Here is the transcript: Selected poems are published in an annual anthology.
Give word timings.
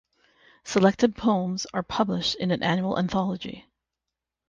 Selected 0.63 1.15
poems 1.15 1.67
are 1.75 1.83
published 1.83 2.33
in 2.33 2.49
an 2.49 2.63
annual 2.63 2.97
anthology. 2.97 3.67